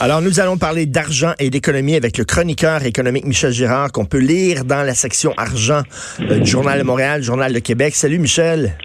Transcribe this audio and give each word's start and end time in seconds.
Alors, 0.00 0.22
nous 0.22 0.38
allons 0.38 0.58
parler 0.58 0.86
d'argent 0.86 1.32
et 1.40 1.50
d'économie 1.50 1.96
avec 1.96 2.18
le 2.18 2.24
chroniqueur 2.24 2.84
économique 2.84 3.26
Michel 3.26 3.50
Girard, 3.50 3.90
qu'on 3.90 4.04
peut 4.04 4.20
lire 4.20 4.64
dans 4.64 4.84
la 4.84 4.94
section 4.94 5.34
argent 5.36 5.82
euh, 6.20 6.38
du 6.38 6.48
Journal 6.48 6.78
de 6.78 6.84
Montréal, 6.84 7.20
Journal 7.20 7.52
de 7.52 7.58
Québec. 7.58 7.96
Salut, 7.96 8.20
Michel. 8.20 8.76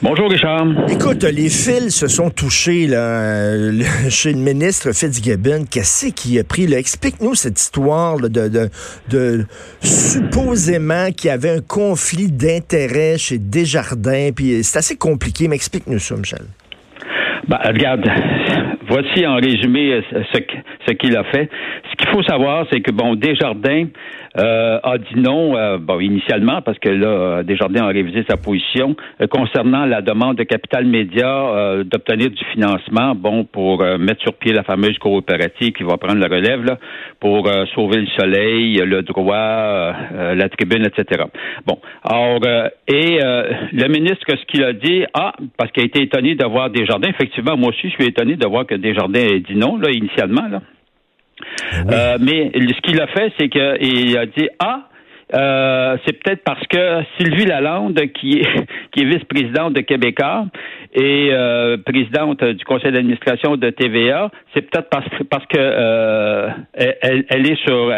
Bonjour, 0.00 0.30
Richard. 0.30 0.66
Écoute, 0.88 1.24
les 1.24 1.50
fils 1.50 1.94
se 1.94 2.08
sont 2.08 2.30
touchés 2.30 2.86
là, 2.86 2.96
euh, 2.96 3.82
chez 4.08 4.32
le 4.32 4.38
ministre 4.38 4.92
Fitzgibbon. 4.92 5.66
Qu'est-ce 5.70 6.06
qui 6.06 6.38
a 6.38 6.44
pris? 6.44 6.72
Explique-nous 6.72 7.34
cette 7.34 7.60
histoire 7.60 8.16
de, 8.16 8.28
de, 8.28 8.70
de, 9.10 9.44
supposément 9.82 11.10
qu'il 11.12 11.28
y 11.28 11.32
avait 11.32 11.50
un 11.50 11.60
conflit 11.60 12.32
d'intérêts 12.32 13.18
chez 13.18 13.36
Desjardins. 13.36 14.30
Puis 14.34 14.64
c'est 14.64 14.78
assez 14.78 14.96
compliqué, 14.96 15.48
mais 15.48 15.56
explique-nous 15.56 15.98
ça, 15.98 16.16
Michel. 16.16 16.46
Ben, 17.46 17.58
regarde, 17.62 18.04
voici 18.96 19.26
en 19.26 19.36
résumé 19.36 20.00
ce, 20.32 20.92
qu'il 20.92 21.16
a 21.16 21.24
fait. 21.24 21.50
Ce 21.90 21.96
qu'il 21.96 22.08
faut 22.08 22.22
savoir, 22.22 22.66
c'est 22.70 22.80
que, 22.80 22.92
bon, 22.92 23.14
Desjardins 23.14 23.86
euh, 24.38 24.78
a 24.82 24.98
dit 24.98 25.18
non, 25.18 25.56
euh, 25.56 25.78
bon, 25.78 26.00
initialement, 26.00 26.60
parce 26.62 26.78
que 26.78 26.90
là, 26.90 27.42
Desjardins 27.42 27.84
a 27.84 27.88
révisé 27.88 28.24
sa 28.28 28.36
position 28.36 28.94
euh, 29.20 29.26
concernant 29.26 29.86
la 29.86 30.02
demande 30.02 30.36
de 30.36 30.42
Capital 30.42 30.84
Média 30.84 31.82
d'obtenir 31.84 32.30
du 32.30 32.44
financement, 32.52 33.14
bon, 33.14 33.44
pour 33.44 33.82
mettre 33.98 34.20
sur 34.22 34.34
pied 34.34 34.52
la 34.52 34.62
fameuse 34.62 34.98
coopérative 34.98 35.72
qui 35.72 35.82
va 35.82 35.96
prendre 35.96 36.20
la 36.20 36.28
relève, 36.28 36.64
là, 36.64 36.78
pour 37.20 37.48
sauver 37.74 38.00
le 38.00 38.06
soleil, 38.18 38.76
le 38.76 39.02
droit, 39.02 39.92
la 40.34 40.48
tribune, 40.48 40.86
etc. 40.86 41.24
Bon, 41.66 41.78
alors, 42.04 42.40
et 42.88 43.18
le 43.20 43.88
ministre, 43.88 44.24
ce 44.28 44.44
qu'il 44.46 44.64
a 44.64 44.72
dit, 44.72 45.04
ah, 45.14 45.32
parce 45.56 45.70
qu'il 45.72 45.82
a 45.82 45.86
été 45.86 46.02
étonné 46.02 46.34
de 46.34 46.44
voir 46.44 46.70
Desjardins, 46.70 47.08
effectivement, 47.08 47.56
moi 47.56 47.70
aussi, 47.70 47.88
je 47.88 47.94
suis 47.94 48.06
étonné 48.06 48.36
de 48.36 48.46
voir 48.46 48.66
que 48.66 48.74
Desjardins 48.74 49.20
ait 49.20 49.40
dit 49.40 49.56
non, 49.56 49.78
là, 49.78 49.90
initialement, 49.90 50.48
là. 50.50 50.60
Euh, 51.90 52.16
mais 52.20 52.50
ce 52.54 52.80
qu'il 52.82 53.00
a 53.00 53.06
fait, 53.08 53.32
c'est 53.38 53.48
qu'il 53.48 54.16
a 54.16 54.26
dit 54.26 54.48
Ah, 54.58 54.88
euh, 55.34 55.96
c'est 56.06 56.22
peut-être 56.22 56.44
parce 56.44 56.64
que 56.68 57.02
Sylvie 57.18 57.46
est, 58.38 58.46
qui 58.92 59.00
est 59.00 59.04
vice-présidente 59.04 59.74
de 59.74 59.80
Québécois 59.80 60.46
et 60.96 61.28
euh, 61.30 61.76
présidente 61.76 62.42
du 62.42 62.64
conseil 62.64 62.90
d'administration 62.90 63.56
de 63.56 63.68
TVA, 63.68 64.30
c'est 64.54 64.62
peut-être 64.62 64.88
parce, 64.88 65.06
parce 65.28 65.44
que 65.44 65.58
euh, 65.58 66.48
elle, 66.72 67.26
elle, 67.28 67.50
est 67.50 67.62
sur 67.66 67.92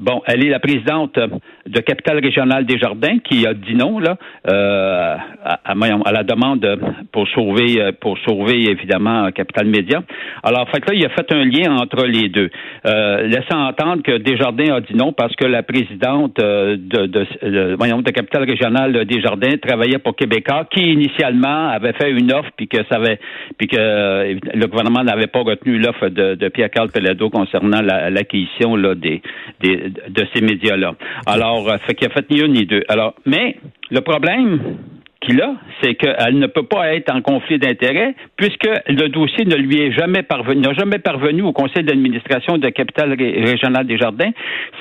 bon, 0.00 0.22
elle 0.26 0.46
est 0.46 0.48
la 0.48 0.58
présidente 0.58 1.18
de 1.18 1.80
Capital 1.80 2.18
Régional 2.18 2.64
des 2.64 2.78
Jardins 2.78 3.18
qui 3.18 3.46
a 3.46 3.52
dit 3.52 3.74
non 3.74 3.98
là 3.98 4.16
à, 4.44 5.18
à, 5.64 6.12
la 6.12 6.22
demande 6.22 6.66
pour 7.12 7.28
sauver 7.28 7.92
pour 8.00 8.18
sauver 8.20 8.70
évidemment 8.70 9.30
Capital 9.32 9.66
Média. 9.66 10.02
Alors 10.42 10.66
fait 10.70 10.78
là 10.88 10.94
il 10.94 11.04
a 11.04 11.10
fait 11.10 11.30
un 11.34 11.44
lien 11.44 11.76
entre 11.76 12.06
les 12.06 12.30
deux, 12.30 12.48
laissant 12.84 13.66
entendre 13.66 14.02
que 14.02 14.16
Desjardins 14.16 14.76
a 14.76 14.80
dit 14.80 14.94
non 14.94 15.12
parce 15.12 15.36
que 15.36 15.44
la 15.44 15.62
présidente 15.62 16.36
de, 16.36 16.76
de, 17.06 17.06
de 17.06 18.10
Capital 18.10 18.44
Régional 18.44 19.04
des 19.04 19.20
Jardins 19.20 19.58
travaillait 19.60 19.98
pour 19.98 20.16
Québécois 20.16 20.66
qui 20.70 20.80
initialement 20.92 21.68
avait 21.68 21.92
fait 21.92 22.10
une 22.10 22.29
offre 22.32 22.50
puis 22.56 22.68
que 22.68 22.78
ça 22.88 22.96
avait 22.96 23.18
puis 23.58 23.66
que 23.66 23.76
euh, 23.78 24.34
le 24.54 24.66
gouvernement 24.66 25.02
n'avait 25.02 25.26
pas 25.26 25.40
retenu 25.40 25.78
l'offre 25.78 26.08
de, 26.08 26.34
de 26.34 26.48
Pierre-Carl 26.48 26.90
Pelado 26.90 27.30
concernant 27.30 27.80
l'acquisition 27.82 28.76
là 28.76 28.94
des, 28.94 29.22
des, 29.60 29.90
de 30.08 30.26
ces 30.34 30.42
médias-là. 30.42 30.94
Alors, 31.26 31.70
euh, 31.70 31.76
fait 31.86 31.94
qu'il 31.94 32.08
a 32.08 32.10
fait 32.10 32.30
ni 32.30 32.40
une 32.40 32.52
ni 32.52 32.66
deux. 32.66 32.82
Alors, 32.88 33.14
mais 33.26 33.56
le 33.90 34.00
problème, 34.00 34.76
qu'il 35.20 35.40
a, 35.42 35.54
c'est 35.82 35.94
qu'elle 35.94 36.38
ne 36.38 36.46
peut 36.46 36.62
pas 36.62 36.94
être 36.94 37.14
en 37.14 37.20
conflit 37.20 37.58
d'intérêts 37.58 38.14
puisque 38.36 38.68
le 38.88 39.08
dossier 39.08 39.44
ne 39.44 39.56
lui 39.56 39.80
est 39.82 39.92
jamais 39.92 40.22
parvenu, 40.22 40.60
n'a 40.60 40.72
jamais 40.72 40.98
parvenu 40.98 41.42
au 41.42 41.52
conseil 41.52 41.84
d'administration 41.84 42.56
de 42.56 42.68
Capital 42.70 43.12
Régional 43.12 43.86
des 43.86 43.98
Jardins. 43.98 44.30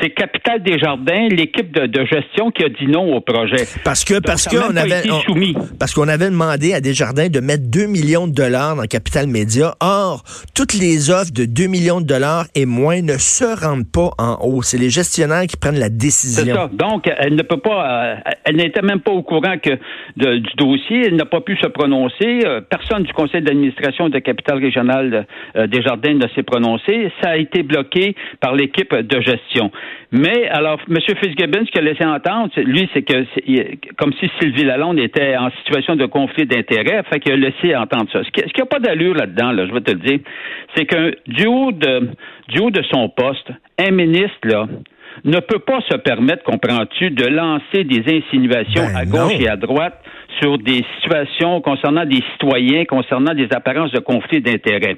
C'est 0.02 0.12
Capital 0.12 0.64
des 0.64 0.80
Jardins, 0.80 1.28
l'équipe 1.30 1.72
de, 1.72 2.06
gestion 2.06 2.52
qui 2.52 2.64
a 2.64 2.70
dit 2.70 2.88
non 2.88 3.14
au 3.14 3.20
projet. 3.20 3.68
Parce 3.84 4.06
que, 4.06 4.20
parce 4.20 4.48
qu'on 4.48 4.76
avait, 4.76 5.02
parce 5.78 5.94
qu'on 5.94 6.08
avait 6.08 6.30
demandé 6.30 6.74
à 6.74 6.80
Desjardins 6.80 7.28
de 7.28 7.40
mettre 7.42 7.64
2 7.70 7.88
millions 7.88 8.28
de 8.28 8.34
dollars 8.34 8.78
dans 8.78 8.84
Capital 8.84 9.28
Média. 9.28 9.76
Or, 9.82 10.24
toutes 10.56 10.74
les 10.74 11.12
offres 11.12 11.34
de 11.34 11.46
2 11.46 11.68
millions 11.68 12.00
de 12.00 12.06
dollars 12.06 12.46
et 12.56 12.66
moins 12.66 13.02
ne 13.02 13.18
se 13.18 13.44
rendent 13.44 13.92
pas 13.92 14.12
en 14.18 14.38
haut. 14.42 14.62
C'est 14.62 14.78
les 14.78 14.90
gestionnaires 14.90 15.46
qui 15.48 15.58
prennent 15.58 15.80
la 15.80 15.90
décision. 15.90 16.46
C'est 16.46 16.54
ça. 16.54 16.70
Donc, 16.72 17.12
elle 17.18 17.36
ne 17.36 17.44
peut 17.44 17.60
pas, 17.60 18.14
euh, 18.14 18.32
elle 18.46 18.56
n'était 18.56 18.82
même 18.82 19.02
pas 19.02 19.12
au 19.12 19.22
courant 19.22 19.58
que 19.62 19.72
de 20.18 20.29
du 20.38 20.54
dossier. 20.58 21.08
Elle 21.08 21.16
n'a 21.16 21.26
pas 21.26 21.42
pu 21.42 21.58
se 21.58 21.68
prononcer. 21.68 22.40
Euh, 22.46 22.62
personne 22.62 23.04
du 23.04 23.14
conseil 23.14 23.42
d'administration 23.42 24.10
de 24.10 24.20
Capital 24.20 24.60
Régional 24.60 25.26
euh, 25.56 25.68
des 25.68 25.82
Jardins 25.82 26.14
ne 26.14 26.28
s'est 26.36 26.44
prononcé. 26.44 27.12
Ça 27.22 27.32
a 27.32 27.38
été 27.38 27.64
bloqué 27.64 28.16
par 28.40 28.56
l'équipe 28.56 28.94
de 28.96 29.22
gestion. 29.22 29.72
Mais 30.12 30.48
alors, 30.50 30.80
M. 30.90 30.98
Fitzgibbon, 31.00 31.66
ce 31.66 31.72
qu'il 31.72 31.82
a 31.82 31.92
laissé 31.92 32.06
entendre, 32.06 32.52
lui, 32.58 32.90
c'est 32.94 33.04
que 33.04 33.26
comme 33.98 34.14
si 34.14 34.30
Sylvie 34.40 34.64
Lalonde 34.64 35.00
était 35.00 35.38
en 35.38 35.50
situation 35.52 35.96
de 35.96 36.06
conflit 36.06 36.46
d'intérêts, 36.46 37.04
fait 37.12 37.20
qu'il 37.20 37.34
a 37.34 37.36
laissé 37.36 37.76
entendre 37.76 38.08
ça. 38.12 38.24
Ce 38.24 38.30
qui 38.30 38.60
n'a 38.60 38.66
pas 38.66 38.80
d'allure 38.80 39.14
là-dedans, 39.14 39.52
là, 39.52 39.68
je 39.68 39.74
vais 39.74 39.82
te 39.82 39.92
le 39.92 40.00
dire, 40.00 40.20
c'est 40.76 40.86
que 40.86 41.16
du 41.28 41.48
haut 41.48 41.72
de 41.72 42.10
du 42.50 42.60
haut 42.60 42.72
de 42.72 42.82
son 42.92 43.10
poste, 43.10 43.52
un 43.78 43.92
ministre 43.92 44.40
là 44.44 44.68
ne 45.26 45.40
peut 45.40 45.60
pas 45.60 45.82
se 45.90 45.98
permettre, 45.98 46.44
comprends-tu, 46.44 47.12
de 47.12 47.26
lancer 47.26 47.84
des 47.84 48.04
insinuations 48.08 48.86
ben 48.86 48.96
à 48.96 49.06
gauche 49.06 49.40
et 49.40 49.50
à 49.50 49.56
droite 49.56 50.02
sur 50.40 50.58
des 50.58 50.86
situations 50.96 51.62
concernant 51.62 52.06
des 52.06 52.24
citoyens, 52.34 52.86
concernant 52.86 53.34
des 53.34 53.48
apparences 53.52 53.92
de 53.92 54.00
conflit 54.00 54.42
d'intérêts. 54.42 54.98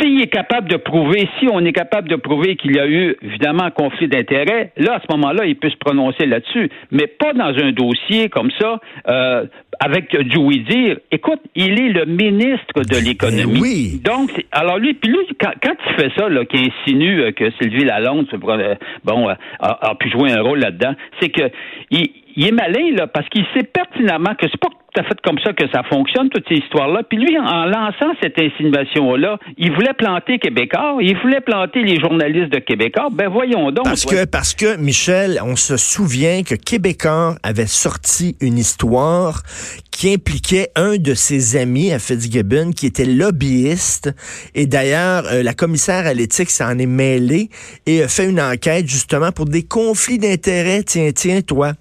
S'il 0.00 0.20
est 0.22 0.28
capable 0.28 0.68
de 0.68 0.76
prouver, 0.76 1.28
si 1.40 1.48
on 1.50 1.64
est 1.64 1.72
capable 1.72 2.08
de 2.08 2.14
prouver 2.14 2.54
qu'il 2.54 2.76
y 2.76 2.78
a 2.78 2.86
eu 2.86 3.16
évidemment 3.20 3.64
un 3.64 3.70
conflit 3.72 4.06
d'intérêts, 4.06 4.72
là, 4.76 4.94
à 4.94 5.00
ce 5.00 5.16
moment-là, 5.16 5.44
il 5.44 5.56
peut 5.56 5.70
se 5.70 5.76
prononcer 5.76 6.26
là-dessus, 6.26 6.70
mais 6.92 7.08
pas 7.08 7.32
dans 7.32 7.52
un 7.56 7.72
dossier 7.72 8.28
comme 8.28 8.50
ça, 8.60 8.78
euh, 9.08 9.44
avec 9.80 10.16
du 10.16 10.38
oui-dire. 10.38 10.98
Écoute, 11.10 11.40
il 11.56 11.80
est 11.80 11.88
le 11.88 12.04
ministre 12.04 12.82
de 12.82 12.94
ben 12.94 13.04
l'économie. 13.04 13.60
Oui. 13.60 14.00
Donc, 14.04 14.30
alors 14.52 14.78
lui, 14.78 14.94
puis 14.94 15.10
lui, 15.10 15.26
quand, 15.40 15.50
il 15.64 15.94
fait 15.94 16.12
ça, 16.16 16.28
là, 16.28 16.44
qui 16.44 16.58
insinue 16.58 17.20
euh, 17.20 17.32
que 17.32 17.50
Sylvie 17.60 17.84
Lalonde, 17.84 18.28
euh, 18.32 18.74
bon, 19.02 19.28
a, 19.28 19.36
a, 19.58 19.94
pu 19.96 20.10
jouer 20.10 20.30
un 20.30 20.42
rôle 20.42 20.60
là-dedans, 20.60 20.94
c'est 21.20 21.30
que 21.30 21.50
il, 21.90 22.08
il 22.36 22.46
est 22.46 22.52
malin, 22.52 22.94
là, 22.96 23.08
parce 23.08 23.28
qu'il 23.30 23.44
sait 23.54 23.64
pertinemment 23.64 24.34
que 24.36 24.46
c'est 24.48 24.60
pas 24.60 24.68
tout 24.92 25.00
à 25.00 25.04
fait 25.04 25.18
comme 25.24 25.38
ça 25.38 25.52
que 25.52 25.64
ça 25.72 25.82
fonctionne, 25.84 26.28
toutes 26.28 26.46
ces 26.48 26.56
histoires-là. 26.56 27.02
Puis 27.08 27.18
lui, 27.18 27.38
en 27.38 27.64
lançant 27.64 28.12
cette 28.22 28.38
insinuation-là, 28.38 29.38
il 29.56 29.72
voulait 29.72 29.94
planter 29.94 30.38
Québécois, 30.38 30.96
il 31.00 31.16
voulait 31.18 31.40
planter 31.40 31.82
les 31.82 31.98
journalistes 31.98 32.52
de 32.52 32.58
Québécois. 32.58 33.08
Ben 33.10 33.28
voyons 33.28 33.70
donc. 33.70 33.84
Parce 33.84 34.04
que, 34.04 34.24
parce 34.26 34.54
que, 34.54 34.76
Michel, 34.76 35.40
on 35.44 35.56
se 35.56 35.76
souvient 35.76 36.42
que 36.42 36.54
Québécois 36.54 37.36
avait 37.42 37.66
sorti 37.66 38.36
une 38.40 38.58
histoire 38.58 39.42
qui 39.90 40.12
impliquait 40.12 40.68
un 40.76 40.96
de 40.96 41.14
ses 41.14 41.56
amis 41.56 41.92
à 41.92 41.98
Fitzgibbon 41.98 42.72
qui 42.72 42.86
était 42.86 43.06
lobbyiste. 43.06 44.14
Et 44.54 44.66
d'ailleurs, 44.66 45.24
euh, 45.32 45.42
la 45.42 45.54
commissaire 45.54 46.06
à 46.06 46.12
l'éthique 46.12 46.50
s'en 46.50 46.78
est 46.78 46.86
mêlée 46.86 47.48
et 47.86 48.02
a 48.02 48.08
fait 48.08 48.28
une 48.28 48.40
enquête 48.40 48.86
justement 48.88 49.32
pour 49.32 49.46
des 49.46 49.62
conflits 49.62 50.18
d'intérêts. 50.18 50.82
Tiens, 50.82 51.10
tiens, 51.14 51.40
toi 51.40 51.72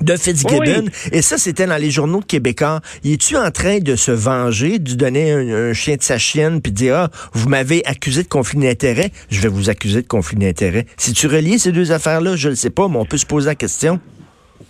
de 0.00 0.16
Fitzgibbon. 0.16 0.86
Et 1.12 1.22
ça, 1.22 1.38
c'était 1.38 1.66
dans 1.66 1.76
les 1.76 1.90
journaux 1.90 2.20
de 2.20 2.24
Québécois. 2.24 2.80
Il 3.04 3.12
est-tu 3.12 3.36
en 3.36 3.50
train 3.50 3.78
de 3.78 3.96
se 3.96 4.10
venger, 4.10 4.78
de 4.78 4.94
donner 4.94 5.32
un, 5.32 5.72
chien 5.72 5.96
de 5.96 6.02
sa 6.02 6.18
chienne, 6.18 6.60
puis 6.60 6.72
de 6.72 6.76
dire, 6.76 6.96
ah, 6.96 7.08
vous 7.32 7.48
m'avez 7.48 7.84
accusé 7.86 8.22
de 8.22 8.28
conflit 8.28 8.58
d'intérêt, 8.58 9.12
je 9.30 9.40
vais 9.40 9.48
vous 9.48 9.70
accuser 9.70 10.02
de 10.02 10.06
conflit 10.06 10.36
d'intérêt. 10.36 10.86
Si 10.96 11.12
tu 11.12 11.26
relies 11.26 11.58
ces 11.58 11.72
deux 11.72 11.92
affaires-là, 11.92 12.36
je 12.36 12.48
ne 12.48 12.54
sais 12.54 12.70
pas, 12.70 12.88
mais 12.88 12.96
on 12.96 13.04
peut 13.04 13.18
se 13.18 13.26
poser 13.26 13.46
la 13.46 13.54
question. 13.54 14.00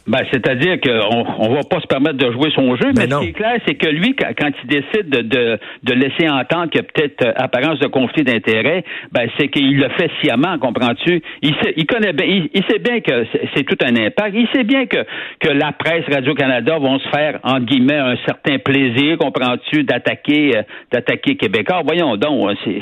Ben, 0.06 0.21
c'est-à-dire 0.33 0.81
qu'on 0.81 1.49
ne 1.51 1.55
va 1.55 1.62
pas 1.69 1.81
se 1.81 1.87
permettre 1.87 2.17
de 2.17 2.33
jouer 2.33 2.51
son 2.55 2.75
jeu, 2.77 2.93
ben 2.93 3.06
mais, 3.06 3.15
ce 3.15 3.21
qui 3.21 3.28
est 3.28 3.33
clair, 3.33 3.56
c'est 3.67 3.75
que 3.75 3.89
lui, 3.89 4.15
quand 4.17 4.51
il 4.62 4.69
décide 4.69 5.09
de, 5.09 5.59
de, 5.83 5.93
laisser 5.93 6.28
entendre 6.28 6.71
qu'il 6.71 6.81
y 6.81 6.84
a 6.84 6.87
peut-être 6.93 7.27
euh, 7.27 7.33
apparence 7.37 7.78
de 7.81 7.87
conflit 7.87 8.25
d'intérêt, 8.25 8.84
ben, 9.12 9.29
c'est 9.38 9.49
qu'il 9.49 9.76
le 9.76 9.88
fait 9.91 10.11
sciemment, 10.23 10.59
comprends-tu? 10.59 11.23
Il, 11.43 11.55
sait, 11.62 11.75
il 11.76 11.87
connaît 11.87 12.12
bien, 12.12 12.26
il, 12.26 12.62
sait 12.70 12.79
bien 12.79 13.00
que 13.00 13.26
c'est 13.55 13.64
tout 13.64 13.76
un 13.85 13.94
impact. 13.97 14.35
Il 14.35 14.49
sait 14.55 14.64
bien 14.64 14.87
que, 14.87 14.99
que 15.41 15.49
la 15.49 15.73
presse 15.73 16.05
Radio-Canada 16.12 16.79
vont 16.79 16.99
se 16.99 17.09
faire, 17.11 17.41
entre 17.43 17.67
guillemets, 17.67 17.99
un 17.99 18.17
certain 18.26 18.59
plaisir, 18.59 19.19
comprends-tu, 19.19 19.85
d'attaquer, 19.85 20.56
euh, 20.56 20.62
d'attaquer 20.93 21.37
Québécois. 21.37 21.82
Voyons 21.85 22.17
donc, 22.17 22.50
hein, 22.50 22.55
c'est, 22.64 22.81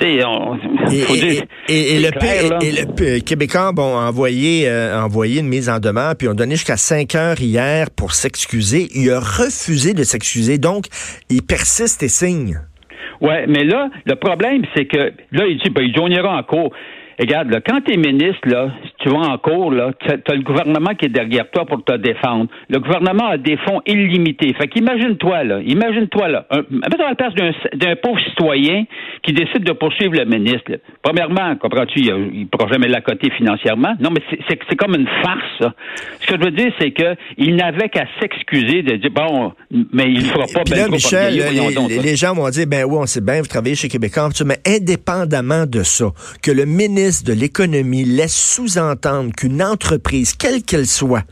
tu 0.00 0.18
sais, 0.18 0.24
on, 0.24 0.56
et, 1.68 1.98
le, 1.98 2.64
et 2.64 2.72
le 2.72 3.20
Québécois, 3.20 3.72
bon, 3.72 3.96
envoyé, 3.96 4.68
euh, 4.68 5.02
envoyé 5.02 5.40
une 5.40 5.48
mise 5.48 5.68
en 5.68 5.78
demeure, 5.78 6.14
puis 6.16 6.28
on 6.28 6.34
donné 6.42 6.56
jusqu'à 6.56 6.76
5 6.76 7.14
heures 7.14 7.40
hier 7.40 7.86
pour 7.96 8.14
s'excuser. 8.14 8.88
Il 8.96 9.10
a 9.12 9.20
refusé 9.20 9.94
de 9.94 10.02
s'excuser. 10.02 10.58
Donc, 10.58 10.86
il 11.30 11.42
persiste 11.42 12.02
et 12.02 12.08
signe. 12.08 12.58
Oui, 13.20 13.34
mais 13.46 13.62
là, 13.62 13.88
le 14.06 14.16
problème, 14.16 14.62
c'est 14.74 14.86
que 14.86 15.12
là, 15.30 15.46
il 15.46 15.58
dit, 15.62 15.70
ben, 15.70 15.84
il 15.84 16.20
en 16.26 16.42
cours. 16.42 16.72
Regarde, 17.20 17.48
là, 17.50 17.60
quand 17.64 17.80
tu 17.82 17.92
es 17.92 17.96
ministre, 17.96 18.48
là, 18.48 18.72
tu 19.02 19.08
vas 19.08 19.18
en 19.18 19.38
cours, 19.38 19.72
là, 19.72 19.92
tu 20.00 20.10
as 20.10 20.34
le 20.34 20.42
gouvernement 20.42 20.94
qui 20.94 21.06
est 21.06 21.08
derrière 21.08 21.50
toi 21.50 21.66
pour 21.66 21.82
te 21.84 21.96
défendre. 21.96 22.46
Le 22.68 22.78
gouvernement 22.78 23.30
a 23.30 23.36
des 23.36 23.56
fonds 23.58 23.80
illimités. 23.86 24.54
Fait 24.54 24.68
qu'imagine-toi, 24.68 25.44
là, 25.44 25.60
imagine-toi, 25.60 26.28
là, 26.28 26.46
mets-toi 26.70 27.06
à 27.06 27.10
la 27.10 27.14
place 27.16 27.34
d'un 27.34 27.96
pauvre 27.96 28.20
citoyen 28.28 28.84
qui 29.22 29.32
décide 29.32 29.64
de 29.64 29.72
poursuivre 29.72 30.14
le 30.14 30.24
ministre. 30.24 30.72
Premièrement, 31.02 31.56
comprends-tu, 31.56 32.00
il 32.00 32.40
ne 32.40 32.44
pourra 32.46 32.68
jamais 32.70 32.88
l'accoter 32.88 33.30
financièrement. 33.36 33.94
Non, 34.00 34.10
mais 34.10 34.22
c'est 34.48 34.76
comme 34.76 34.94
une 34.94 35.08
farce, 35.22 35.42
ça. 35.60 35.74
Ce 36.20 36.26
que 36.26 36.36
je 36.38 36.44
veux 36.44 36.52
dire, 36.52 36.72
c'est 36.78 36.92
qu'il 36.92 37.56
n'avait 37.56 37.88
qu'à 37.88 38.06
s'excuser 38.20 38.82
de 38.82 38.96
dire, 38.96 39.10
bon, 39.10 39.52
mais 39.92 40.04
il 40.06 40.18
ne 40.18 40.24
fera 40.26 40.44
pas... 40.52 40.62
Puis 40.64 40.74
là, 40.74 40.88
Michel, 40.88 41.34
les, 41.34 42.16
gens 42.16 42.34
vont 42.34 42.48
dire, 42.50 42.66
ben 42.68 42.84
oui, 42.84 42.96
on 43.00 43.06
sait 43.06 43.20
bien, 43.20 43.40
vous 43.40 43.48
travaillez 43.48 43.74
chez 43.74 43.88
Québécois, 43.88 44.28
mais 44.46 44.58
indépendamment 44.66 45.66
de 45.66 45.82
ça, 45.82 46.06
que 46.42 46.52
le 46.52 46.66
ministre 46.66 47.32
de 47.32 47.38
l'Économie 47.38 48.04
laisse 48.04 48.36
sous-entendre 48.36 48.91
qu'une 48.96 49.62
entreprise, 49.62 50.34
quelle 50.34 50.62
qu'elle 50.62 50.86
soit, 50.86 51.24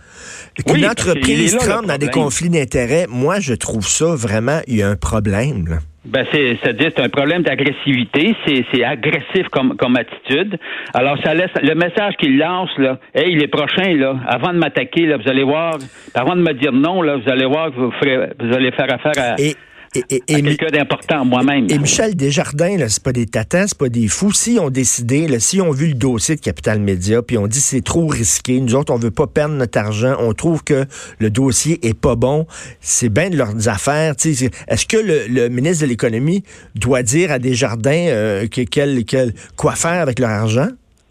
qu'une 0.67 0.87
entreprise 0.87 1.57
tremble 1.57 1.87
dans 1.87 1.99
des 1.99 2.09
conflits 2.09 2.51
d'intérêts, 2.51 3.07
moi, 3.09 3.41
je 3.41 3.55
trouve 3.55 3.87
ça 3.87 4.15
vraiment, 4.15 4.61
il 4.67 4.77
y 4.77 4.83
a 4.83 4.89
un 4.89 4.97
problème. 4.97 5.81
Ben 6.07 6.25
c'est, 6.33 6.59
c'est 6.65 6.99
un 6.99 7.11
problème 7.11 7.43
d'agressivité, 7.43 8.35
c'est, 8.47 8.65
c'est 8.73 8.83
agressif 8.83 9.47
comme, 9.53 9.77
comme 9.77 9.97
attitude. 9.97 10.59
Alors 10.95 11.19
ça 11.23 11.35
laisse 11.35 11.51
le 11.63 11.75
message 11.75 12.15
qu'il 12.19 12.39
lance 12.39 12.71
là, 12.79 12.99
hey 13.15 13.35
les 13.35 13.49
prochains 13.49 13.95
là, 13.97 14.17
avant 14.27 14.55
de 14.55 14.59
m'attaquer 14.59 15.05
là, 15.05 15.19
vous 15.19 15.29
allez 15.29 15.43
voir, 15.43 15.77
avant 16.15 16.37
de 16.37 16.41
me 16.41 16.55
dire 16.55 16.73
non 16.73 17.03
là, 17.03 17.17
vous 17.17 17.31
allez 17.31 17.45
voir 17.45 17.71
que 17.71 17.77
vous 17.77 17.91
ferez, 18.01 18.31
vous 18.41 18.55
allez 18.55 18.73
faire 18.73 18.91
affaire 18.91 19.13
à 19.19 19.39
et, 19.39 19.55
et, 19.95 20.23
et 20.29 20.43
quelqu'un 20.43 20.69
d'important 20.69 21.25
moi-même. 21.25 21.67
Et 21.69 21.79
Michel 21.79 22.15
Desjardins, 22.15 22.77
là, 22.77 22.89
c'est 22.89 23.03
pas 23.03 23.13
des 23.13 23.27
tatans, 23.27 23.67
c'est 23.67 23.77
pas 23.77 23.89
des 23.89 24.07
fous. 24.07 24.33
Si 24.33 24.59
ont 24.61 24.71
décidé, 24.71 25.27
là, 25.27 25.41
si 25.41 25.61
ont 25.61 25.73
vu 25.73 25.89
le 25.89 25.95
dossier 25.95 26.37
de 26.37 26.41
Capital 26.41 26.79
Média, 26.79 27.23
puis 27.23 27.37
on 27.39 27.49
dit 27.49 27.61
c'est 27.61 27.85
trop 27.85 28.07
risqué, 28.07 28.61
nous 28.61 28.77
autres 28.77 28.93
on 28.93 28.99
veut 28.99 29.11
pas 29.11 29.27
perdre 29.27 29.55
notre 29.57 29.79
argent, 29.79 30.15
on 30.21 30.33
trouve 30.33 30.63
que 30.63 30.85
le 31.19 31.31
dossier 31.31 31.85
est 31.87 31.99
pas 31.99 32.15
bon, 32.15 32.47
c'est 32.81 33.09
bien 33.09 33.31
de 33.31 33.37
leurs 33.37 33.69
affaires. 33.69 34.15
Est-ce 34.25 34.87
que 34.87 34.97
le, 34.97 35.49
ministre 35.49 35.85
de 35.85 35.89
l'économie 35.89 36.45
doit 36.77 37.03
dire 37.03 37.33
à 37.33 37.41
Desjardins 37.41 38.07
euh, 38.09 38.47
que, 38.47 38.61
quel, 38.61 39.05
quel, 39.05 39.35
quoi 39.57 39.75
faire 39.75 40.03
avec 40.03 40.21
leur 40.21 40.31
argent? 40.31 40.69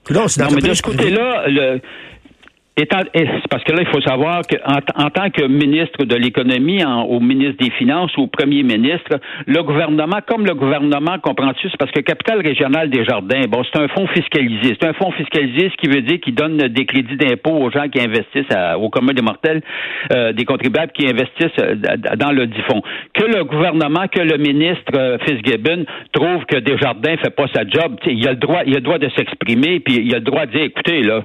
non, 0.10 0.26
mais 0.56 0.62
de 0.62 0.74
ce 0.74 0.82
côté-là, 0.82 1.44
le 1.48 1.82
c'est 1.82 2.19
parce 2.86 3.64
que 3.64 3.74
là, 3.74 3.82
il 3.82 3.88
faut 3.88 4.02
savoir 4.02 4.42
qu'en 4.48 5.04
en 5.04 5.10
tant 5.10 5.30
que 5.30 5.46
ministre 5.48 6.06
de 6.06 6.16
l'économie, 6.16 6.84
au 6.86 7.20
ministre 7.20 7.64
des 7.64 7.72
Finances 7.72 8.12
au 8.18 8.28
premier 8.28 8.64
ministre, 8.64 9.20
le 9.46 9.64
gouvernement, 9.64 10.20
comme 10.26 10.46
le 10.46 10.54
gouvernement, 10.54 11.18
comprends-tu, 11.22 11.70
c'est 11.70 11.78
parce 11.78 11.92
que 11.92 12.02
Capital 12.02 12.42
Régional 12.42 12.90
des 12.90 13.06
Jardins, 13.06 13.46
bon, 13.50 13.64
c'est 13.64 13.80
un 13.80 13.88
fonds 13.88 14.08
fiscalisé. 14.08 14.76
C'est 14.80 14.88
un 14.88 14.94
fonds 14.94 15.12
fiscalisé, 15.12 15.72
ce 15.72 15.78
qui 15.78 15.94
veut 15.94 16.02
dire 16.02 16.20
qu'il 16.20 16.36
donne 16.36 16.58
des 16.58 16.86
crédits 16.86 17.18
d'impôt 17.18 17.52
aux 17.52 17.72
gens 17.72 17.88
qui 17.90 18.00
investissent 18.00 18.56
au 18.78 18.90
commun 18.90 19.14
des 19.14 19.22
mortels, 19.22 19.62
euh, 20.12 20.34
des 20.34 20.46
contribuables 20.46 20.92
qui 20.92 21.08
investissent 21.08 21.60
euh, 21.60 21.76
dans 22.18 22.32
le 22.32 22.48
dit 22.48 22.62
fonds. 22.70 22.82
Que 23.14 23.26
le 23.26 23.44
gouvernement, 23.44 24.08
que 24.08 24.22
le 24.22 24.38
ministre 24.38 24.92
euh, 24.96 25.18
Fitzgibbon 25.26 25.86
trouve 26.12 26.46
que 26.46 26.58
Desjardins 26.58 27.18
fait 27.18 27.36
pas 27.36 27.48
sa 27.54 27.62
job, 27.68 27.98
il 28.06 28.28
a 28.28 28.32
le 28.32 28.38
droit, 28.38 28.62
il 28.66 28.74
a 28.74 28.78
le 28.78 28.82
droit 28.82 29.00
de 29.00 29.10
s'exprimer, 29.16 29.80
puis 29.80 30.02
il 30.04 30.14
a 30.14 30.20
le 30.20 30.24
droit 30.24 30.46
de 30.46 30.52
dire, 30.52 30.64
écoutez, 30.64 31.02
là, 31.02 31.24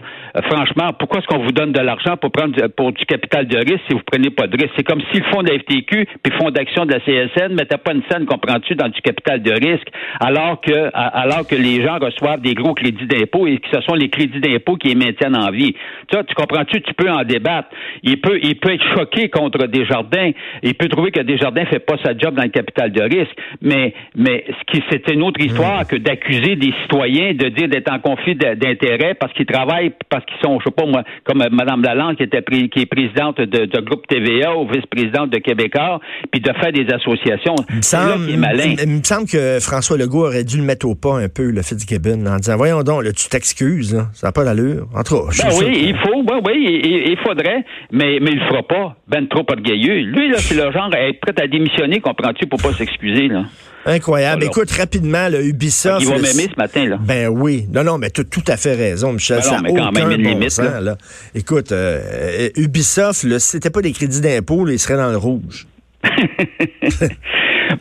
franchement, 0.51 0.93
pourquoi 0.99 1.21
est-ce 1.21 1.27
qu'on 1.27 1.44
vous 1.45 1.53
donne 1.53 1.73
de 1.73 1.81
l'argent 1.81 2.17
pour 2.17 2.31
prendre 2.33 2.55
pour 2.69 2.93
du 2.93 3.05
capital 3.07 3.47
de 3.47 3.57
risque 3.57 3.83
si 3.89 3.95
vous 3.95 4.03
prenez 4.05 4.31
pas 4.31 4.47
de 4.47 4.57
risque. 4.57 4.73
C'est 4.77 4.85
comme 4.85 5.03
si 5.13 5.19
le 5.19 5.25
fonds 5.25 5.43
de 5.43 5.51
la 5.51 5.59
FTQ 5.59 6.07
puis 6.23 6.33
le 6.33 6.39
fonds 6.39 6.51
d'action 6.51 6.87
de 6.87 6.93
la 6.93 7.01
CSN 7.01 7.55
mettaient 7.55 7.79
pas 7.79 7.93
une 7.93 8.03
scène, 8.11 8.27
comprends-tu, 8.27 8.75
dans 8.75 8.89
du 8.89 9.01
capital 9.01 9.43
de 9.43 9.53
risque, 9.53 9.89
alors 10.21 10.61
que 10.61 10.91
alors 10.95 11.47
que 11.47 11.55
les 11.55 11.83
gens 11.83 11.99
reçoivent 11.99 12.41
des 12.41 12.55
gros 12.55 12.75
crédits 12.75 13.07
d'impôt 13.07 13.47
et 13.47 13.59
que 13.59 13.69
ce 13.73 13.81
sont 13.83 13.95
les 13.95 14.09
crédits 14.09 14.41
d'impôt 14.41 14.77
qui 14.77 14.89
les 14.89 14.95
maintiennent 14.95 15.37
en 15.37 15.51
vie. 15.51 15.75
Tu, 16.09 16.17
tu 16.27 16.35
comprends-tu, 16.35 16.83
tu 16.83 16.95
peux 16.95 17.11
en 17.11 17.25
débattre. 17.25 17.69
Il 18.03 18.21
peut, 18.21 18.39
il 18.43 18.57
peut 18.59 18.73
être 18.73 18.85
choqué 18.97 19.29
contre 19.29 19.67
Desjardins. 19.67 20.31
Il 20.63 20.75
peut 20.75 20.89
trouver 20.89 21.11
que 21.11 21.21
Desjardins 21.21 21.65
fait 21.67 21.79
pas 21.79 21.97
sa 22.05 22.17
job 22.17 22.35
dans 22.35 22.43
le 22.43 22.49
capital 22.49 22.93
de 22.93 23.03
risque. 23.03 23.37
Mais, 23.61 23.95
mais 24.17 24.45
ce 24.49 24.73
qui, 24.73 24.83
c'est 24.91 25.11
une 25.13 25.23
autre 25.23 25.41
histoire 25.41 25.83
mmh. 25.83 25.87
que 25.87 25.97
d'accuser 25.97 26.57
des 26.57 26.73
citoyens 26.83 27.35
de 27.35 27.49
dire 27.49 27.69
d'être 27.69 27.93
en 27.93 27.99
conflit 27.99 28.35
d'intérêts 28.35 29.15
parce 29.15 29.33
qu'ils 29.33 29.47
travaillent, 29.47 29.93
parce 30.09 30.25
qu'ils 30.27 30.41
sont, 30.43 30.59
je 30.61 30.65
sais 30.65 30.75
pas 30.75 30.87
moi, 30.87 31.03
comme 31.25 31.34
euh, 31.41 31.49
Mme 31.51 31.83
Lalande, 31.83 32.17
qui, 32.17 32.23
était 32.23 32.43
qui 32.43 32.81
est 32.81 32.87
présidente 32.87 33.41
de, 33.41 33.81
groupe 33.81 34.07
TVA 34.07 34.57
ou 34.57 34.67
vice-présidente 34.69 35.31
de 35.31 35.39
Québécois, 35.39 36.01
puis 36.31 36.41
de 36.41 36.53
faire 36.53 36.73
des 36.73 36.87
associations. 36.93 37.55
Il 37.71 37.77
me, 37.77 37.83
semble, 37.83 38.31
il, 38.31 38.89
me 38.89 39.03
semble 39.03 39.29
que 39.29 39.59
François 39.61 39.97
Legault 39.97 40.27
aurait 40.27 40.45
dû 40.45 40.57
le 40.59 40.65
mettre 40.65 40.87
au 40.87 40.95
pas 40.95 41.19
un 41.19 41.29
peu, 41.29 41.51
le 41.51 41.63
Fitzgibbon, 41.63 42.27
en 42.27 42.37
disant 42.37 42.57
Voyons 42.57 42.83
donc, 42.83 43.05
là, 43.05 43.13
tu 43.13 43.29
t'excuses, 43.29 43.97
ça 44.13 44.29
n'a 44.29 44.33
pas 44.33 44.45
d'allure. 44.45 44.87
En 44.95 45.03
tout 45.03 45.17
cas, 45.17 45.45
ben 45.45 45.55
oui, 45.59 45.89
il 45.89 45.97
faut, 45.99 46.23
oui, 46.23 46.41
oui, 46.47 46.81
il, 47.07 47.17
faudrait, 47.25 47.65
mais, 47.93 48.19
mais 48.21 48.31
il 48.33 48.39
le 48.39 48.47
fera 48.47 48.63
pas. 48.63 48.97
Ben 49.09 49.27
trop 49.29 49.45
orgueilleux. 49.49 50.01
Lui, 50.01 50.31
là, 50.31 50.39
c'est 50.39 50.55
le 50.55 50.71
genre 50.73 50.91
à 50.93 51.01
être 51.09 51.21
prêt 51.21 51.35
à 51.43 51.47
démissionner, 51.47 52.01
comprends-tu, 52.01 52.47
pour 52.47 52.61
pas 52.61 52.73
s'excuser, 52.73 53.29
là. 53.29 53.45
Incroyable. 53.87 54.45
Écoute, 54.45 54.71
rapidement, 54.71 55.29
le 55.29 55.45
Ubisoft. 55.45 56.03
Il 56.03 56.09
va 56.09 56.15
m'aimer 56.15 56.49
ce 56.53 56.57
matin, 56.57 56.87
là. 56.87 56.99
Ben 57.01 57.29
oui. 57.29 57.67
Non, 57.73 57.85
non, 57.85 57.99
mais 57.99 58.11
tu 58.11 58.23
as 58.23 58.25
tout 58.25 58.45
à 58.49 58.57
fait 58.57 58.75
raison, 58.75 59.13
Michel. 59.13 59.41
Ben 59.43 59.57
non, 59.57 59.63
mais 59.63 59.75
quand 59.75 59.93
même 59.93 60.11
une 60.13 60.27
limite, 60.27 60.57
là. 60.59 60.97
Écoute, 61.35 61.73
euh, 61.73 62.49
Ubisoft, 62.57 63.25
là, 63.25 63.39
si 63.39 63.51
c'était 63.51 63.71
pas 63.71 63.83
des 63.83 63.93
crédits 63.93 64.21
d'impôt, 64.21 64.69
il 64.69 64.79
serait 64.79 64.97
dans 64.97 65.11
le 65.11 65.17
rouge. 65.17 65.67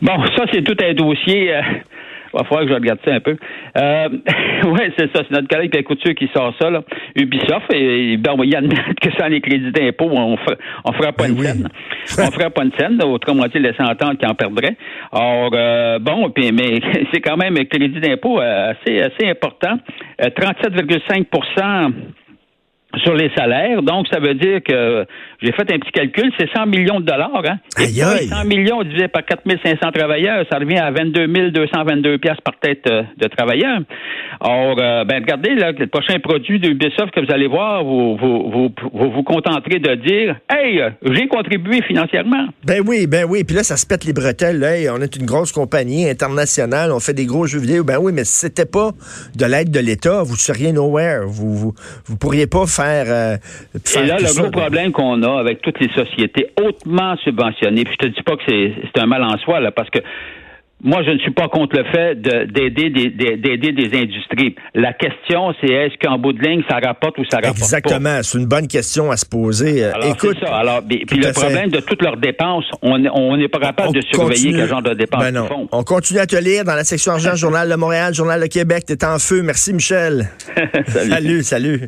bon, 0.01 0.25
ça, 0.35 0.45
c'est 0.51 0.63
tout 0.63 0.77
un 0.81 0.93
dossier. 0.93 1.53
Euh, 1.53 1.61
va 2.39 2.43
falloir 2.43 2.63
que 2.63 2.69
je 2.69 2.73
regarde 2.73 2.99
ça 3.05 3.13
un 3.13 3.19
peu. 3.19 3.35
Euh, 3.77 4.09
oui, 4.65 4.93
c'est 4.97 5.15
ça. 5.15 5.23
C'est 5.23 5.31
notre 5.31 5.47
collègue 5.47 5.71
Pierre 5.71 5.83
Couture 5.83 6.15
qui 6.15 6.29
sort 6.35 6.53
ça. 6.59 6.69
Là. 6.69 6.83
Ubisoft, 7.15 7.73
et, 7.73 8.17
ben, 8.17 8.35
il 8.43 8.55
admettre 8.55 8.93
que 9.01 9.11
sans 9.19 9.27
les 9.27 9.41
crédits 9.41 9.71
d'impôt, 9.71 10.09
on 10.11 10.31
ne 10.31 10.37
on 10.85 10.93
fera 10.93 11.11
pas 11.11 11.27
ben 11.27 11.35
une 11.35 11.43
scène. 11.43 11.69
on 12.19 12.31
fera 12.31 12.49
pas 12.49 12.63
une 12.63 12.71
scène. 12.77 13.01
Autrement 13.03 13.45
dit, 13.45 13.59
laisser 13.59 13.83
entendre 13.83 14.17
qu'il 14.17 14.27
en 14.27 14.35
perdrait. 14.35 14.75
Or, 15.11 15.51
euh, 15.53 15.99
bon, 15.99 16.29
puis, 16.29 16.51
mais 16.51 16.79
c'est 17.13 17.21
quand 17.21 17.37
même 17.37 17.55
un 17.57 17.65
crédit 17.65 17.99
d'impôt 17.99 18.39
euh, 18.39 18.71
assez, 18.71 19.01
assez 19.01 19.29
important. 19.29 19.77
37,5 20.19 21.25
euh, 21.25 21.89
sur 22.97 23.15
les 23.15 23.31
salaires. 23.35 23.81
Donc, 23.81 24.07
ça 24.11 24.19
veut 24.19 24.35
dire 24.35 24.61
que 24.63 25.05
j'ai 25.41 25.51
fait 25.51 25.71
un 25.71 25.79
petit 25.79 25.91
calcul, 25.91 26.31
c'est 26.37 26.49
100 26.53 26.67
millions 26.67 26.99
de 26.99 27.05
dollars. 27.05 27.41
Hein? 27.45 27.57
Aïe, 27.75 28.01
aïe. 28.01 28.27
100 28.27 28.45
millions 28.45 28.83
divisé 28.83 29.07
par 29.07 29.25
4500 29.25 29.91
travailleurs, 29.91 30.45
ça 30.51 30.59
revient 30.59 30.77
à 30.77 30.91
22 30.91 31.51
222 31.51 32.17
pièces 32.19 32.37
par 32.43 32.55
tête 32.59 32.83
euh, 32.87 33.03
de 33.17 33.27
travailleurs. 33.27 33.79
Or, 34.39 34.75
euh, 34.79 35.03
ben 35.05 35.21
regardez, 35.21 35.55
là, 35.55 35.71
le 35.71 35.87
prochain 35.87 36.19
produit 36.19 36.59
de 36.59 36.69
Ubisoft 36.69 37.11
que 37.11 37.25
vous 37.25 37.31
allez 37.31 37.47
voir, 37.47 37.83
vous 37.83 38.15
vous, 38.17 38.51
vous, 38.51 39.11
vous, 39.11 39.23
contenterez 39.23 39.79
de 39.79 39.95
dire 39.95 40.35
«Hey, 40.49 40.81
j'ai 41.03 41.27
contribué 41.27 41.81
financièrement.» 41.87 42.47
Ben 42.65 42.81
oui, 42.85 43.07
ben 43.07 43.25
oui. 43.27 43.43
Puis 43.43 43.55
là, 43.55 43.63
ça 43.63 43.77
se 43.77 43.87
pète 43.87 44.05
les 44.05 44.13
bretelles. 44.13 44.59
Là. 44.59 44.93
on 44.95 45.01
est 45.01 45.15
une 45.15 45.25
grosse 45.25 45.51
compagnie 45.51 46.09
internationale, 46.09 46.91
on 46.91 46.99
fait 46.99 47.13
des 47.13 47.25
gros 47.25 47.47
jeux 47.47 47.59
vidéo. 47.59 47.83
Ben 47.83 47.97
oui, 47.99 48.11
mais 48.13 48.23
si 48.23 48.39
c'était 48.39 48.65
pas 48.65 48.91
de 49.35 49.45
l'aide 49.45 49.71
de 49.71 49.79
l'État, 49.79 50.23
vous 50.23 50.35
seriez 50.35 50.71
nowhere. 50.71 51.21
Vous, 51.25 51.53
vous, 51.53 51.73
vous 52.05 52.17
pourriez 52.17 52.47
pas 52.47 52.65
faire 52.67 52.82
euh, 52.83 53.37
et 53.95 54.05
là, 54.05 54.17
le 54.19 54.41
gros 54.41 54.51
problème 54.51 54.91
qu'on 54.91 55.21
a 55.23 55.39
avec 55.39 55.61
toutes 55.61 55.79
les 55.79 55.89
sociétés 55.89 56.47
hautement 56.61 57.15
subventionnées, 57.17 57.83
puis 57.83 57.95
je 57.99 58.07
te 58.07 58.13
dis 58.13 58.23
pas 58.23 58.35
que 58.35 58.43
c'est 58.45 59.01
un 59.01 59.05
mal 59.05 59.23
en 59.23 59.37
soi, 59.39 59.59
là, 59.59 59.71
parce 59.71 59.89
que 59.89 59.99
moi, 60.83 61.01
je 61.05 61.11
ne 61.11 61.17
suis 61.19 61.31
pas 61.31 61.47
contre 61.47 61.77
le 61.77 61.85
fait 61.85 62.15
d'aider 62.21 62.89
des, 62.89 63.09
d'aider 63.09 63.71
des 63.71 63.97
industries. 63.97 64.53
La 64.75 64.91
question, 64.91 65.53
c'est 65.61 65.71
est-ce 65.71 65.95
qu'en 65.97 66.17
bout 66.17 66.33
de 66.33 66.41
ligne, 66.41 66.61
ça 66.69 66.77
rapporte 66.83 67.17
ou 67.19 67.23
ça 67.23 67.37
rapporte 67.37 67.57
Exactement. 67.57 68.19
C'est 68.21 68.37
une 68.37 68.47
bonne 68.47 68.67
question 68.67 69.09
à 69.09 69.15
se 69.15 69.25
poser. 69.25 69.85
Euh, 69.85 69.93
alors, 69.93 70.09
Écoute, 70.09 70.37
ça. 70.41 70.57
Alors, 70.57 70.81
puis 70.85 71.05
le 71.17 71.31
problème 71.31 71.69
de 71.69 71.79
toutes 71.79 72.01
leurs 72.01 72.17
dépenses, 72.17 72.65
on 72.81 72.97
n'est 73.37 73.47
pas 73.47 73.59
capable 73.59 73.93
de 73.93 74.01
surveiller 74.01 74.51
quel 74.51 74.67
genre 74.67 74.81
de 74.81 74.93
dépenses 74.93 75.23
ben 75.23 75.43
ils 75.43 75.47
font. 75.47 75.69
On 75.71 75.83
continue 75.83 76.19
à 76.19 76.25
te 76.25 76.35
lire 76.35 76.65
dans 76.65 76.75
la 76.75 76.83
section 76.83 77.13
argent, 77.13 77.35
Journal 77.35 77.69
de 77.69 77.75
Montréal, 77.75 78.13
Journal 78.13 78.41
de 78.41 78.47
Québec. 78.47 78.83
T'es 78.85 79.05
en 79.05 79.19
feu. 79.19 79.41
Merci, 79.41 79.73
Michel. 79.73 80.27
salut, 80.87 81.43
salut. 81.43 81.81